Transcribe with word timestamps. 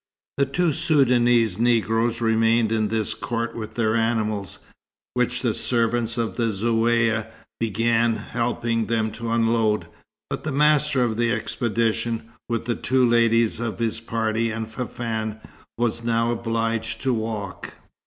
The 0.37 0.47
two 0.47 0.73
Soudanese 0.73 1.59
Negroes 1.59 2.21
remained 2.21 2.71
in 2.71 2.87
this 2.87 3.13
court 3.13 3.55
with 3.55 3.75
their 3.75 3.95
animals, 3.95 4.57
which 5.13 5.43
the 5.43 5.53
servants 5.53 6.17
of 6.17 6.37
the 6.37 6.45
Zaouïa, 6.51 7.27
began 7.59 8.15
helping 8.15 8.87
them 8.87 9.11
to 9.11 9.29
unload; 9.29 9.85
but 10.27 10.43
the 10.43 10.51
master 10.51 11.03
of 11.03 11.17
the 11.17 11.31
expedition, 11.31 12.31
with 12.49 12.65
the 12.65 12.73
two 12.73 13.07
ladies 13.07 13.59
of 13.59 13.77
his 13.77 13.99
party 13.99 14.49
and 14.49 14.67
Fafann, 14.71 15.39
was 15.77 16.03
now 16.03 16.31
obliged 16.31 17.03
to 17.03 17.13
walk. 17.13 17.73